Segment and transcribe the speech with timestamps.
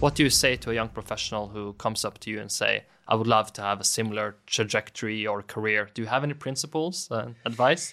[0.00, 2.84] What do you say to a young professional who comes up to you and say,
[3.06, 5.90] "I would love to have a similar trajectory or career"?
[5.92, 7.92] Do you have any principles and advice?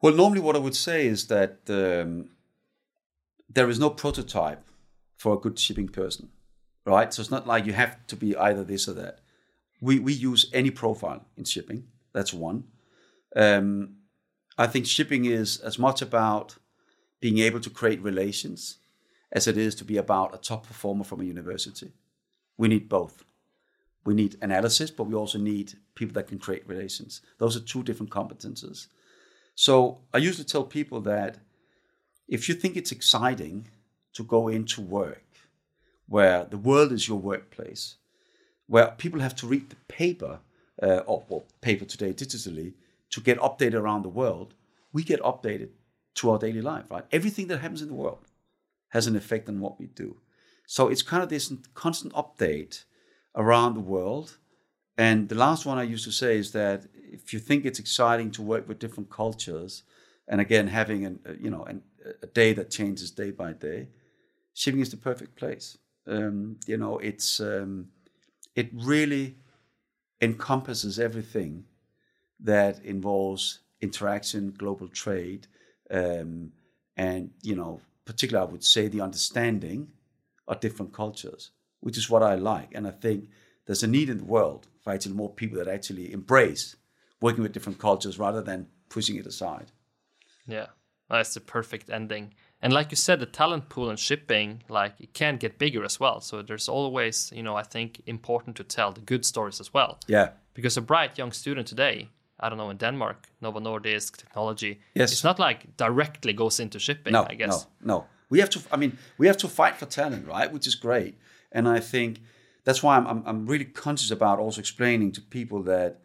[0.00, 2.30] Well, normally what I would say is that um,
[3.54, 4.64] there is no prototype
[5.18, 6.30] for a good shipping person,
[6.86, 7.12] right?
[7.12, 9.20] So it's not like you have to be either this or that.
[9.82, 11.84] We we use any profile in shipping.
[12.14, 12.64] That's one.
[13.36, 13.96] Um,
[14.56, 16.56] I think shipping is as much about
[17.20, 18.78] being able to create relations
[19.34, 21.92] as it is to be about a top performer from a university.
[22.56, 23.24] We need both.
[24.06, 27.20] We need analysis, but we also need people that can create relations.
[27.38, 28.86] Those are two different competences.
[29.56, 31.38] So I usually tell people that
[32.28, 33.68] if you think it's exciting
[34.12, 35.22] to go into work
[36.06, 37.96] where the world is your workplace,
[38.66, 40.38] where people have to read the paper,
[40.82, 42.74] uh, or well, paper today digitally,
[43.10, 44.54] to get updated around the world,
[44.92, 45.70] we get updated
[46.14, 47.04] to our daily life, right?
[47.10, 48.26] Everything that happens in the world
[48.94, 50.16] has an effect on what we do.
[50.66, 52.84] So it's kind of this constant update
[53.34, 54.38] around the world.
[54.96, 58.30] And the last one I used to say is that if you think it's exciting
[58.32, 59.82] to work with different cultures,
[60.26, 61.82] and again having an, you know an,
[62.22, 63.88] a day that changes day by day,
[64.54, 65.76] shipping is the perfect place.
[66.06, 67.88] Um, you know, it's um,
[68.54, 69.36] it really
[70.20, 71.64] encompasses everything
[72.40, 75.46] that involves interaction, global trade,
[75.90, 76.52] um,
[76.96, 79.88] and you know, particularly I would say the understanding
[80.46, 83.28] of different cultures, which is what I like, and I think
[83.66, 86.76] there's a need in the world for actually more people that actually embrace
[87.20, 89.72] working with different cultures rather than pushing it aside.
[90.46, 90.66] Yeah,
[91.08, 92.34] that's the perfect ending.
[92.60, 96.00] And like you said, the talent pool in shipping, like it can get bigger as
[96.00, 96.20] well.
[96.20, 99.98] So there's always, you know, I think important to tell the good stories as well.
[100.06, 100.30] Yeah.
[100.54, 102.08] Because a bright young student today,
[102.40, 105.12] I don't know, in Denmark, Novo Nordisk technology, Yes.
[105.12, 107.66] it's not like directly goes into shipping, no, I guess.
[107.80, 108.04] No, no.
[108.30, 108.60] We have to.
[108.72, 110.52] I mean, we have to fight for talent, right?
[110.52, 111.14] Which is great,
[111.52, 112.20] and I think
[112.64, 116.00] that's why I'm, I'm, I'm really conscious about also explaining to people that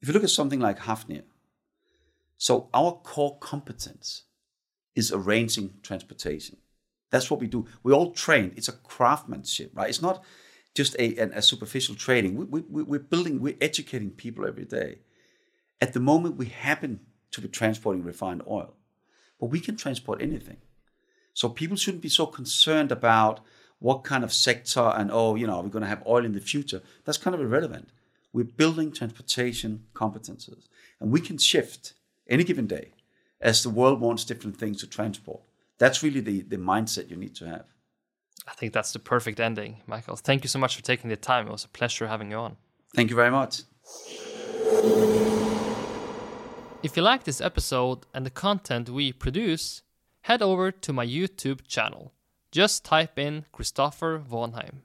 [0.00, 1.22] if you look at something like Hafnia,
[2.38, 4.22] so our core competence
[4.94, 6.56] is arranging transportation.
[7.10, 7.66] That's what we do.
[7.82, 8.52] We all train.
[8.56, 9.88] It's a craftsmanship, right?
[9.88, 10.22] It's not
[10.74, 12.36] just a, a, a superficial training.
[12.36, 14.98] We, we, we're building, we're educating people every day.
[15.80, 18.74] At the moment, we happen to be transporting refined oil,
[19.38, 20.58] but we can transport anything.
[21.32, 23.40] So people shouldn't be so concerned about
[23.78, 26.32] what kind of sector and oh, you know, are we going to have oil in
[26.32, 26.82] the future?
[27.04, 27.88] That's kind of irrelevant.
[28.32, 30.68] We're building transportation competences,
[31.00, 31.94] and we can shift
[32.28, 32.92] any given day
[33.40, 35.40] as the world wants different things to transport.
[35.78, 37.64] That's really the, the mindset you need to have.
[38.46, 40.16] I think that's the perfect ending, Mikael.
[40.16, 41.48] Thank you so much for taking the time.
[41.48, 42.56] It was a pleasure having you on.
[42.94, 43.62] Thank you very much.
[46.82, 49.82] If you like this episode and the content we produce,
[50.22, 52.14] head over to my YouTube channel.
[52.50, 54.76] Just type in Christopher Vonheim.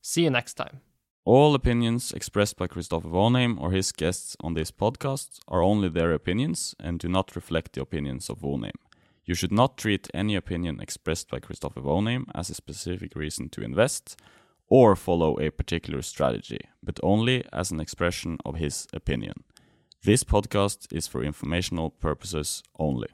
[0.00, 0.80] See you next time.
[1.24, 6.12] All opinions expressed by Christopher Vonheim or his guests on this podcast are only their
[6.12, 8.78] opinions and do not reflect the opinions of Vonheim.
[9.24, 13.64] You should not treat any opinion expressed by Christopher Vonheim as a specific reason to
[13.64, 14.16] invest
[14.68, 19.42] or follow a particular strategy, but only as an expression of his opinion.
[20.04, 23.08] This podcast is for informational purposes only.